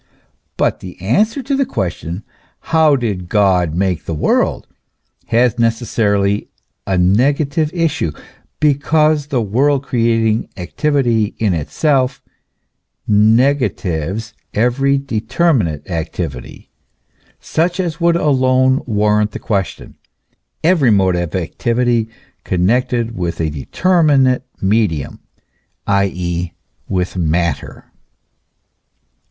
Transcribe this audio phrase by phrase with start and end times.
[0.57, 2.23] But the answer to the question:
[2.73, 4.65] How did God make the world?
[5.27, 6.47] has necessarily
[6.87, 8.11] a negative issue,
[8.59, 12.19] because the world creating activity in itself
[13.07, 16.71] negatives every determinate activity,
[17.39, 19.97] such as would alone warrant the question,
[20.63, 22.09] every mode of activity
[22.43, 25.19] connected with a determinate medium,
[25.85, 26.53] i.e.,
[26.89, 27.91] with matter.